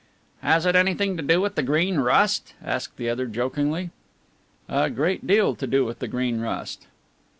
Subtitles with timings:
[0.41, 3.91] "Has it anything to do with the Green Rust?" asked the other jokingly.
[4.67, 6.87] "A great deal to do with the Green Rust."